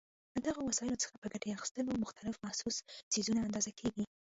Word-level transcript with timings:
له 0.33 0.39
دغو 0.47 0.61
وسایلو 0.69 1.01
څخه 1.03 1.15
په 1.21 1.27
ګټې 1.33 1.49
اخیستلو 1.57 2.01
مختلف 2.03 2.35
محسوس 2.45 2.75
څیزونه 3.11 3.39
اندازه 3.47 3.71
کېږي. 3.79 4.03